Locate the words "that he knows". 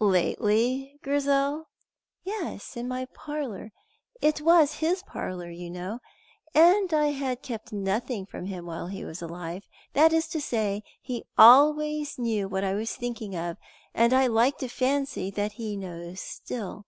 15.32-16.18